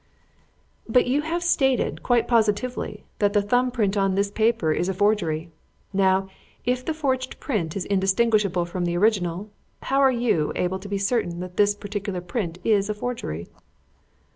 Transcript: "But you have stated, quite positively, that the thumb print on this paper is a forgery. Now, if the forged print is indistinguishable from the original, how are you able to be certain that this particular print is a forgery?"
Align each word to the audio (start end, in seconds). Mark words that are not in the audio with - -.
"But 0.89 1.05
you 1.05 1.21
have 1.21 1.43
stated, 1.43 2.01
quite 2.01 2.27
positively, 2.27 3.03
that 3.19 3.33
the 3.33 3.41
thumb 3.43 3.69
print 3.69 3.95
on 3.95 4.15
this 4.15 4.31
paper 4.31 4.71
is 4.71 4.89
a 4.89 4.95
forgery. 4.95 5.51
Now, 5.93 6.27
if 6.65 6.83
the 6.83 6.95
forged 6.95 7.39
print 7.39 7.77
is 7.77 7.85
indistinguishable 7.85 8.65
from 8.65 8.85
the 8.85 8.97
original, 8.97 9.51
how 9.83 9.99
are 9.99 10.09
you 10.11 10.53
able 10.55 10.79
to 10.79 10.89
be 10.89 10.97
certain 10.97 11.39
that 11.41 11.57
this 11.57 11.75
particular 11.75 12.19
print 12.19 12.57
is 12.63 12.89
a 12.89 12.95
forgery?" 12.95 13.47